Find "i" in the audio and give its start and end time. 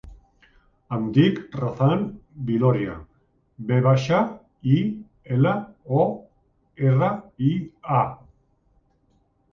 4.77-4.79, 7.51-7.53